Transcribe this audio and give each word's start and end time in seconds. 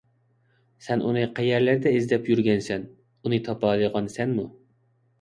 سەن 0.85 1.03
ئۇنى 1.09 1.25
قەيەرلەردە 1.41 1.93
ئىزدەپ 1.99 2.33
يۈرگەنسەن، 2.33 2.91
ئۇنى 2.91 3.45
تاپالىغانسەنمۇ؟ 3.53 4.53